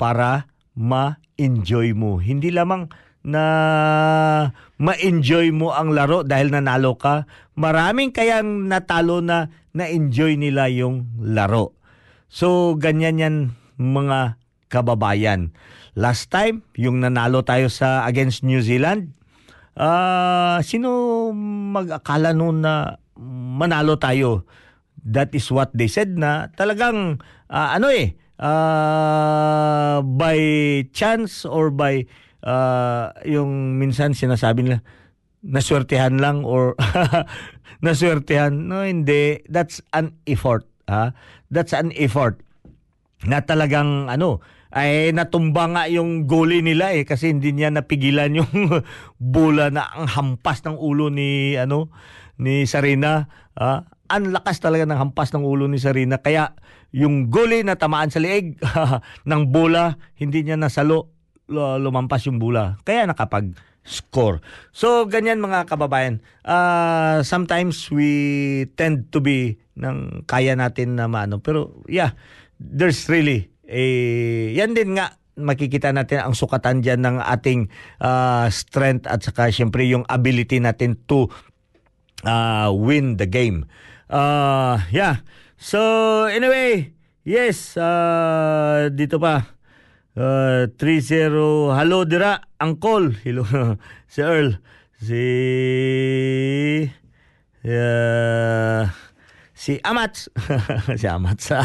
[0.01, 2.17] para ma-enjoy mo.
[2.17, 3.43] Hindi lamang na
[4.79, 7.27] ma-enjoy mo ang laro dahil nanalo ka.
[7.59, 11.75] Maraming kayang natalo na na-enjoy nila yung laro.
[12.31, 13.35] So, ganyan yan
[13.75, 14.38] mga
[14.69, 15.51] kababayan.
[15.97, 19.11] Last time, yung nanalo tayo sa against New Zealand,
[19.75, 21.29] uh, sino
[21.73, 23.01] mag-akala noon na
[23.59, 24.47] manalo tayo?
[25.03, 30.39] That is what they said na talagang uh, ano eh, uh, by
[30.95, 32.05] chance or by
[32.45, 34.79] uh, yung minsan sinasabi nila,
[35.43, 36.75] naswertehan lang or
[37.85, 38.69] naswertehan.
[38.71, 39.43] No, hindi.
[39.47, 40.67] That's an effort.
[40.87, 41.15] Ha?
[41.51, 42.41] That's an effort
[43.27, 44.39] na talagang ano,
[44.69, 48.53] ay natumba nga yung goalie nila eh kasi hindi niya napigilan yung
[49.17, 51.89] bola na ang hampas ng ulo ni ano
[52.37, 53.25] ni Sarina
[53.57, 56.53] ah, ang lakas talaga ng hampas ng ulo ni Sarina kaya
[56.93, 58.61] yung goalie na tamaan sa leeg
[59.29, 62.77] ng bola hindi niya nasalo lumampas yung bola.
[62.85, 64.45] Kaya nakapag score.
[64.69, 66.21] So ganyan mga kababayan.
[66.45, 72.13] Uh, sometimes we tend to be ng kaya natin na maano pero yeah,
[72.61, 73.83] there's really a
[74.51, 77.71] yan din nga makikita natin ang sukatan diyan ng ating
[78.03, 81.31] uh, strength at saka syempre yung ability natin to
[82.27, 83.69] uh, win the game.
[84.09, 85.23] Uh, yeah.
[85.55, 85.79] So
[86.27, 86.91] anyway,
[87.23, 89.59] yes, uh, dito pa
[90.19, 91.71] Uh, 3-0.
[91.79, 93.15] Hello dira, Angkol.
[93.23, 93.47] Hello.
[94.11, 94.59] si Earl.
[94.99, 95.23] Si...
[97.63, 98.83] Uh,
[99.55, 100.27] si Amats.
[100.99, 101.55] si Amats.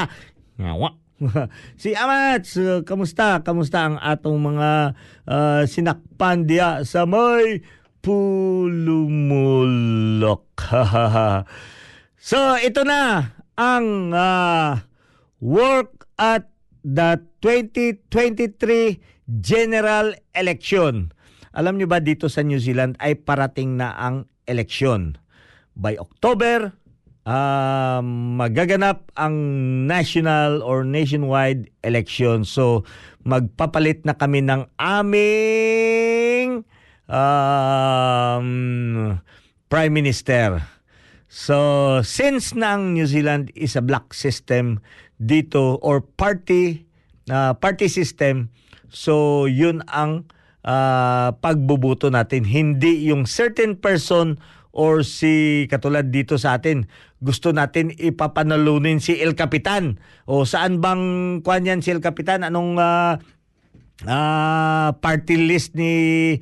[0.60, 1.01] Ngawa.
[1.82, 3.42] si Amats, kamusta?
[3.44, 4.94] Kamusta ang atong mga
[5.26, 7.62] uh, sinakpan diya sa may
[8.02, 8.84] pulumulok?
[12.30, 14.78] so, ito na ang uh,
[15.38, 16.50] work at
[16.82, 18.98] the 2023
[19.42, 21.14] general election.
[21.52, 25.20] Alam nyo ba dito sa New Zealand ay parating na ang eleksyon.
[25.72, 26.72] By October,
[27.26, 28.00] uh,
[28.38, 29.34] magaganap ang
[29.86, 32.44] national or nationwide election.
[32.44, 32.84] So,
[33.22, 36.66] magpapalit na kami ng aming
[37.06, 38.48] um,
[39.70, 40.62] Prime Minister.
[41.32, 41.56] So,
[42.04, 44.84] since na ang New Zealand is a block system
[45.16, 46.84] dito or party
[47.32, 48.52] uh, party system,
[48.92, 50.28] so yun ang
[50.66, 52.44] uh, pagbubuto natin.
[52.44, 54.36] Hindi yung certain person
[54.72, 56.88] or si katulad dito sa atin.
[57.20, 60.00] Gusto natin ipapanalunin si El Capitan.
[60.24, 62.42] O saan bang kwan yan si El Capitan?
[62.42, 63.20] Anong uh,
[64.08, 66.40] uh, party list ni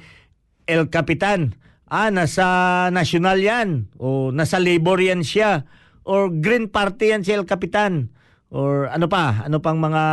[0.64, 1.58] El Capitan?
[1.90, 3.90] Ah nasa national yan.
[3.98, 5.66] O nasa labor yan siya.
[6.06, 8.14] Or green party yan si El Capitan.
[8.48, 9.42] Or ano pa?
[9.46, 10.04] Ano pang mga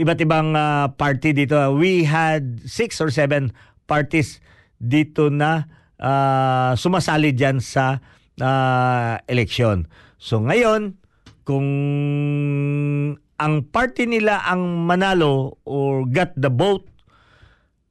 [0.00, 1.60] iba't ibang uh, party dito?
[1.76, 3.52] We had six or seven
[3.84, 4.40] parties
[4.80, 8.00] dito na uh, sumasali dyan sa
[8.40, 9.86] uh, eleksyon.
[10.16, 10.96] So ngayon,
[11.44, 11.68] kung
[13.40, 16.88] ang party nila ang manalo or got the vote,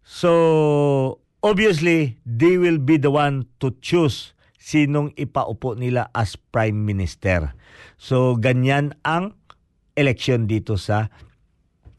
[0.05, 7.57] so obviously they will be the one to choose sinong ipaupo nila as prime minister.
[7.97, 9.33] So ganyan ang
[9.97, 11.09] election dito sa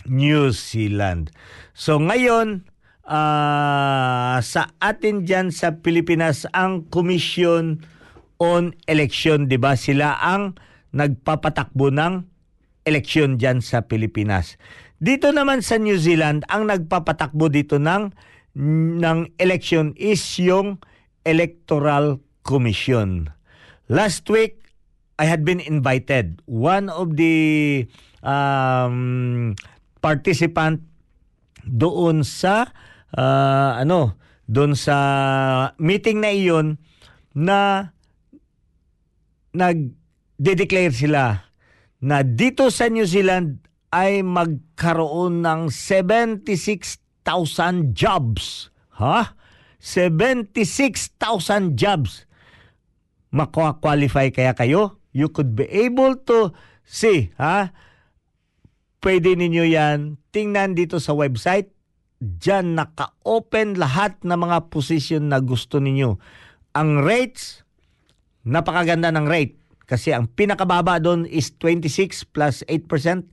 [0.07, 1.35] New Zealand.
[1.75, 2.70] So ngayon,
[3.11, 7.83] uh, sa atin dyan sa Pilipinas ang Commission
[8.39, 9.75] on Election, 'di ba?
[9.75, 10.57] Sila ang
[10.95, 12.25] nagpapatakbo ng
[12.87, 14.57] eleksyon dyan sa Pilipinas.
[15.01, 18.13] Dito naman sa New Zealand, ang nagpapatakbo dito ng
[19.01, 20.83] ng election is yung
[21.23, 23.31] Electoral Commission.
[23.87, 24.59] Last week,
[25.21, 26.41] I had been invited.
[26.49, 27.87] One of the
[28.25, 29.55] um,
[30.01, 30.83] participant
[31.63, 32.73] doon sa
[33.15, 34.19] uh, ano,
[34.51, 34.97] doon sa
[35.79, 36.79] meeting na iyon
[37.35, 37.91] na
[39.55, 41.51] nag-declare sila
[42.03, 48.71] na dito sa New Zealand ay magkaroon ng 76,000 jobs.
[48.99, 49.35] Ha?
[49.79, 52.27] 76,000 jobs.
[53.31, 54.99] Makwa-qualify kaya kayo?
[55.11, 56.55] You could be able to
[56.87, 57.75] see, ha?
[59.03, 60.23] Pwede ninyo yan.
[60.31, 61.80] Tingnan dito sa website
[62.21, 66.21] Diyan naka-open lahat ng mga position na gusto ninyo.
[66.77, 67.65] Ang rates,
[68.45, 69.57] napakaganda ng rate.
[69.89, 73.25] Kasi ang pinakababa doon is 26 plus 8%.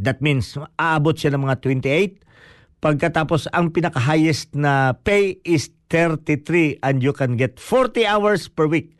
[0.00, 2.22] That means aabot siya ng mga 28.
[2.82, 8.96] Pagkatapos ang pinaka-highest na pay is 33 and you can get 40 hours per week.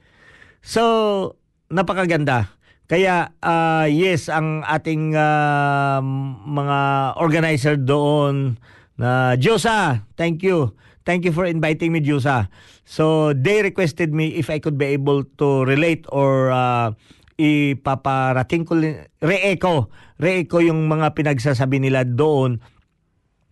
[0.60, 1.34] So,
[1.72, 2.52] napakaganda.
[2.92, 6.04] Kaya uh, yes, ang ating uh,
[6.44, 6.78] mga
[7.16, 8.60] organizer doon
[9.00, 10.76] na Josa, thank you.
[11.08, 12.52] Thank you for inviting me, Josa.
[12.84, 16.92] So they requested me if I could be able to relate or uh,
[17.40, 18.76] ipaparating ko
[19.24, 19.88] re-echo,
[20.20, 22.60] re-echo yung mga pinagsasabi nila doon.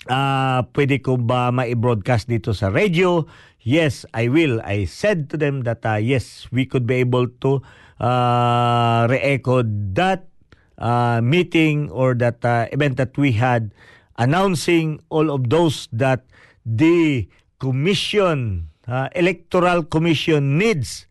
[0.04, 3.24] Uh, pwede ko ba ma-broadcast dito sa radio?
[3.60, 4.60] Yes, I will.
[4.64, 7.60] I said to them that uh, yes, we could be able to
[8.00, 10.32] uh, re-echo that
[10.80, 13.76] uh, meeting or that uh, event that we had
[14.16, 16.24] announcing all of those that
[16.64, 17.28] the
[17.60, 21.04] commission, uh, electoral commission needs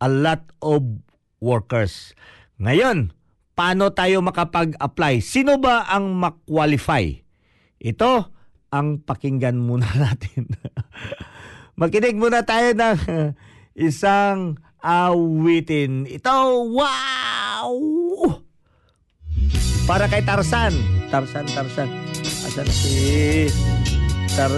[0.00, 0.80] a lot of
[1.44, 2.16] workers.
[2.56, 3.12] Ngayon,
[3.52, 5.20] paano tayo makapag-apply?
[5.20, 7.04] Sino ba ang ma-qualify?
[7.84, 8.32] Ito
[8.72, 10.56] ang pakinggan muna natin.
[11.76, 12.98] Makinig muna tayo ng
[13.88, 16.04] isang awitin.
[16.04, 17.72] Ito, wow!
[19.88, 20.74] Para kay Tarzan.
[21.08, 21.88] Tarzan, Tarzan.
[22.46, 23.48] Asan si
[24.34, 24.52] Tar...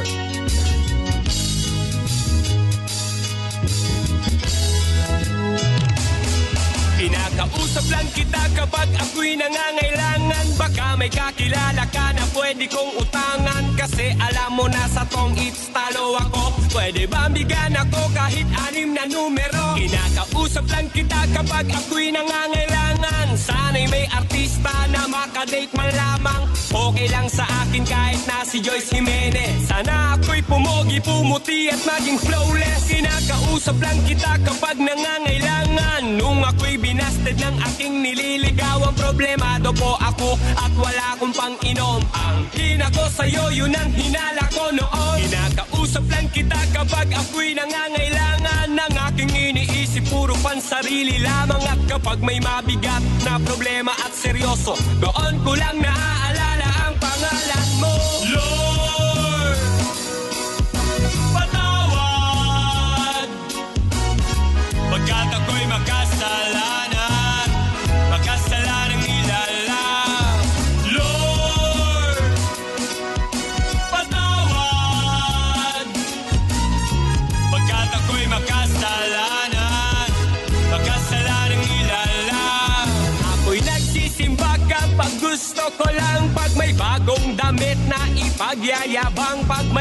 [7.35, 10.55] Pinakausap lang kita kapag ako'y nangangailangan.
[10.55, 13.75] Baka may kakilala ka na pwede kong utangan.
[13.75, 16.55] Kasi alam mo na sa tong it's talo ako.
[16.71, 19.75] Pwede ba bigyan ako kahit anim na numero?
[19.75, 23.35] Kinakausap lang kita kapag ako'y nangangailangan.
[23.35, 26.47] Sana'y may artista na makadate man lamang.
[26.71, 29.67] Okay lang sa akin kahit na si Joyce Jimenez.
[29.67, 32.87] Sana ako'y pumogi, pumuti at maging flawless.
[32.87, 36.15] Kinakausap lang kita kapag nangangailangan.
[36.15, 36.79] Nung ako'y
[37.25, 43.09] binasted ng aking nililigawang Problemado po ako at wala akong pang inom Ang hina ko
[43.09, 45.19] sa'yo, yun ang hinala ko noon.
[45.25, 52.39] Kinakausap lang kita kapag ako'y nangangailangan Ng aking iniisip, puro pansarili lamang At kapag may
[52.45, 57.95] mabigat na problema at seryoso Doon ko lang naaalala ang pangalan mo.
[58.37, 58.64] Lord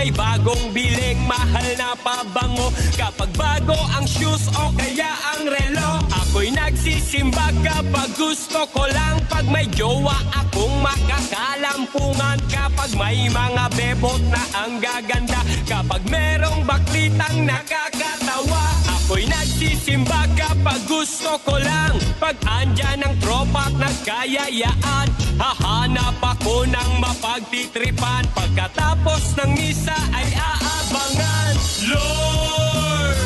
[0.04, 2.76] may bagong biling mahal na pabango.
[3.00, 9.24] Kapag bago ang shoes o kaya ang relo Ako'y nagsisimba kapag gusto ko lang.
[9.32, 12.36] Pag may jowa akong makakalampungan.
[12.52, 15.40] Kapag may mga bebot na ang gaganda.
[15.64, 21.92] Kapag merong baklitang nakakatawa Ako'y nagsisimba kapag gusto ko lang.
[22.24, 28.24] Pag andyan ang tropa at nagkayayaan Hahanap ako ng mapagtitripan.
[28.32, 31.54] Pagkatapos ng misa ay aabangan.
[31.92, 33.18] Lord,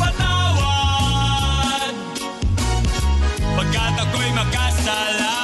[0.00, 1.92] patawad.
[3.54, 5.39] Pagkat ako'y makasalanan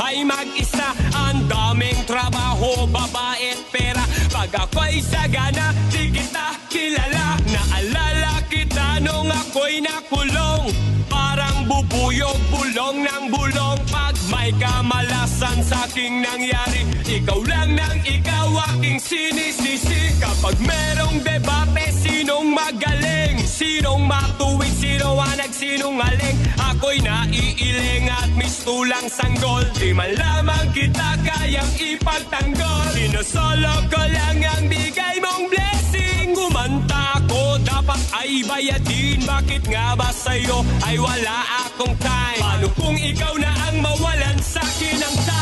[0.00, 0.96] mabuhay mag-isa.
[1.12, 4.04] Ang daming trabaho, babae at pera.
[4.32, 7.36] Pag ako'y sagana, di kita kilala.
[7.44, 10.72] Naalala kita nung ako'y nakulong.
[11.04, 13.78] Parang bubuyog, bulong ng bulong.
[13.92, 20.16] Pag may kamalasan sa aking nangyari Ikaw lang nang ikaw aking sinisisi.
[20.22, 21.89] Kapag merong debate,
[22.20, 23.36] sinong magaling?
[23.48, 26.36] Sinong matuwid, sino ang nagsinungaling?
[26.60, 34.68] Ako'y naiiling at mistulang sanggol Di man lamang kita kayang ipagtanggol Sinusolo ko lang ang
[34.68, 41.96] bigay mong blessing Gumanta ako, dapat ay bayadin Bakit nga ba sa'yo ay wala akong
[42.04, 42.40] time?
[42.44, 45.39] Paano kung ikaw na ang mawalan sa'kin ng time?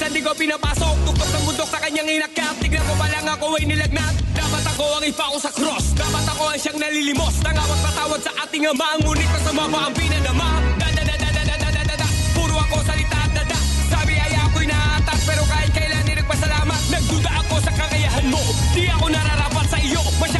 [0.00, 2.56] Ko binuksan, di ko pinapasok Tuktok ng bundok sa kanyang inakap.
[2.56, 4.16] Tignan ko pa lang ako ay nilagnat.
[4.32, 5.92] Dapat ako ang ipako sa cross.
[5.92, 7.36] Dapat ako ang siyang nalilimos.
[7.44, 10.48] Nangawat patawad sa ating ama Ngunit kasama pa ang pinadama
[10.80, 11.94] Da da da da da da da da da.
[12.00, 13.58] Da Puro ako salita dada
[13.92, 16.80] Sabi ay ako'y naatak Pero kahit kailan di nagpasalamat.
[16.88, 18.40] Nagduda ako sa kakayahan mo.
[18.72, 20.00] Di ako nararapat sa iyo.
[20.16, 20.39] Masyado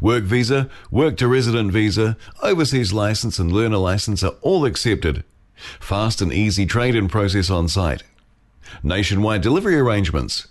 [0.00, 5.24] Work visa, work to resident visa, overseas license, and learner license are all accepted.
[5.80, 8.02] Fast and easy trade in process on site.
[8.82, 10.48] Nationwide delivery arrangements.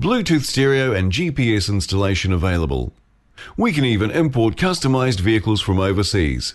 [0.00, 2.92] Bluetooth stereo and GPS installation available.
[3.56, 6.54] We can even import customized vehicles from overseas.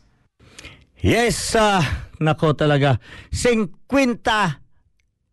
[1.01, 1.81] Yes, ah,
[2.21, 3.01] nako talaga.
[3.33, 3.73] 50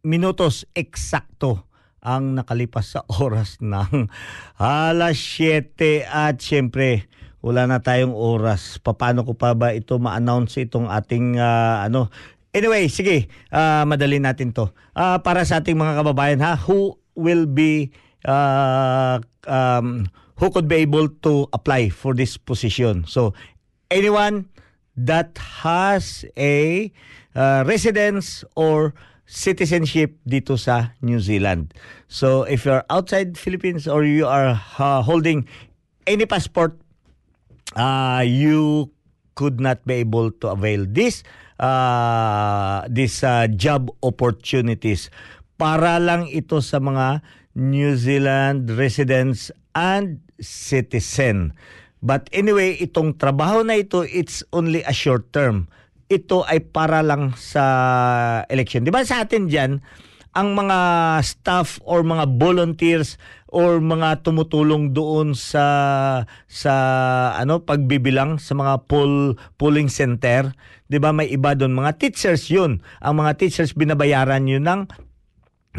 [0.01, 1.69] minutos eksakto
[2.01, 4.09] ang nakalipas sa oras ng
[4.57, 7.13] alas 7 at syempre
[7.45, 8.81] wala na tayong oras.
[8.81, 12.09] Paano ko pa ba ito ma-announce itong ating ah, ano
[12.57, 14.73] Anyway, sige, ah, madali natin to.
[14.97, 17.93] Ah, para sa ating mga kababayan ha, who will be
[18.25, 20.09] uh, um,
[20.41, 23.05] who could be able to apply for this position.
[23.05, 23.37] So,
[23.93, 24.49] anyone
[24.99, 26.91] that has a
[27.39, 28.93] uh, residence or
[29.29, 31.71] citizenship dito sa New Zealand.
[32.11, 35.47] So, if you're outside Philippines or you are uh, holding
[36.09, 36.75] any passport,
[37.77, 38.91] uh, you
[39.39, 41.23] could not be able to avail this
[41.63, 45.15] uh, this uh, job opportunities
[45.61, 47.23] para lang ito sa mga
[47.55, 51.55] New Zealand residents and citizen.
[51.99, 55.67] But anyway, itong trabaho na ito, it's only a short term.
[56.09, 57.65] Ito ay para lang sa
[58.49, 58.87] election.
[58.87, 59.83] Di ba sa atin dyan,
[60.39, 60.79] ang mga
[61.27, 63.19] staff or mga volunteers
[63.49, 65.67] or mga tumutulong doon sa
[66.47, 66.75] sa
[67.35, 70.53] ano pagbibilang sa mga poll polling center
[70.87, 74.83] 'di ba may iba doon mga teachers yun ang mga teachers binabayaran yun ng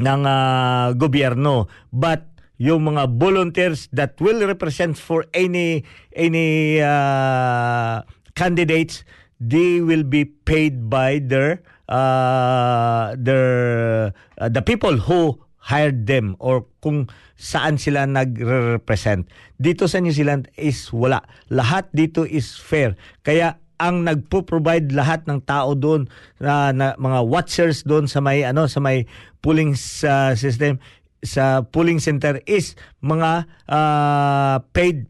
[0.01, 2.28] ng ah, gobyerno but
[2.60, 8.03] yung mga volunteers that will represent for any any uh,
[8.36, 9.07] candidates
[9.39, 16.68] they will be paid by their uh, their uh, the people who hired them or
[16.84, 17.07] kung
[17.39, 19.28] saan sila nagre-represent.
[19.55, 21.24] Dito sa New Zealand is wala.
[21.47, 22.99] Lahat dito is fair.
[23.24, 28.68] Kaya ang nagpo-provide lahat ng tao doon na, na mga watchers doon sa may ano
[28.68, 29.07] sa may
[29.39, 30.84] polling sa system
[31.24, 35.07] sa polling center is mga ah, paid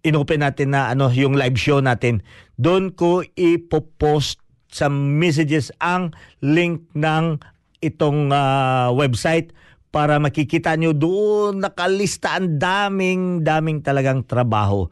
[0.04, 2.22] inopen natin na ano yung live show natin.
[2.60, 6.12] Doon ko ipopost sa messages ang
[6.44, 7.40] link ng
[7.80, 9.56] itong ah, website
[9.94, 14.90] para makikita nyo doon nakalista ang daming daming talagang trabaho.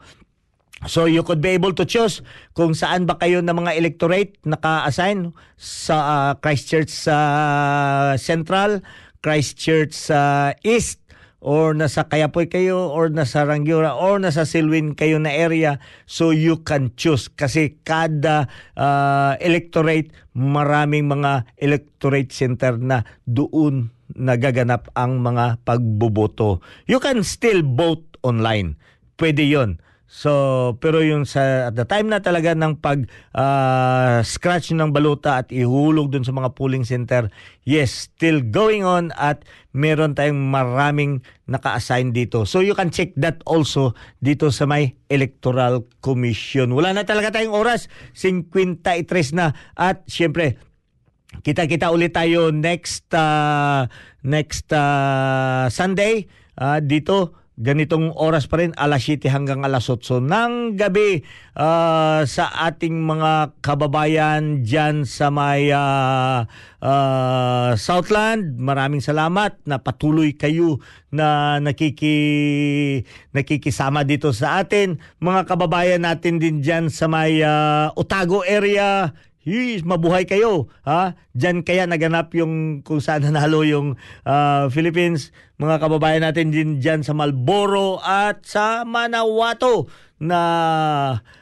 [0.86, 2.22] So you could be able to choose
[2.58, 7.16] kung saan ba kayo na mga electorate naka-assign sa ah, Christchurch sa
[8.18, 8.82] Central,
[9.22, 11.01] Christchurch sa East,
[11.42, 15.82] or nasa Kayapoy kayo, or nasa Rangiora, or nasa Silwin kayo na area.
[16.06, 18.46] So you can choose kasi kada
[18.78, 26.62] ah, electorate, maraming mga electorate center na doon nagaganap ang mga pagboboto.
[26.86, 28.78] You can still vote online.
[29.18, 29.82] Pwede yon.
[30.12, 35.40] So, pero yung sa at the time na talaga ng pag ah, scratch ng baluta
[35.40, 37.32] at ihulog dun sa mga polling center,
[37.64, 42.44] yes, still going on at meron tayong maraming naka-assign dito.
[42.44, 46.76] So you can check that also dito sa may Electoral Commission.
[46.76, 50.60] Wala na talaga tayong oras, 53 na at syempre
[51.40, 53.88] Kita-kita ulit tayo next uh,
[54.20, 56.28] next uh, Sunday
[56.60, 61.20] uh, dito ganitong oras pa rin alas 7 hanggang alas 8 ng gabi
[61.52, 66.48] uh, sa ating mga kababayan dyan sa may uh,
[66.80, 68.56] uh, Southland.
[68.56, 70.80] Maraming salamat na patuloy kayo
[71.12, 72.16] na nakiki
[73.36, 74.96] nakikisama dito sa atin.
[75.20, 79.12] Mga kababayan natin din dyan sa may uh, Otago area,
[79.42, 80.70] Yes, mabuhay kayo.
[80.86, 81.18] Ha?
[81.34, 85.34] Diyan kaya naganap yung kung saan nanalo yung ah, Philippines.
[85.58, 89.90] Mga kababayan natin din diyan sa Malboro at sa Manawato
[90.22, 90.40] na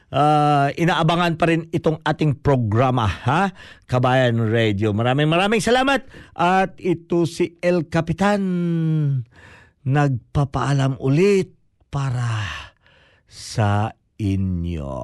[0.09, 3.05] ah, inaabangan pa rin itong ating programa.
[3.05, 3.53] Ha?
[3.85, 4.97] Kabayan Radio.
[4.97, 6.09] Maraming maraming salamat.
[6.33, 8.41] At ito si El Capitan
[9.85, 11.53] nagpapaalam ulit
[11.93, 12.49] para
[13.29, 14.97] sa inyo.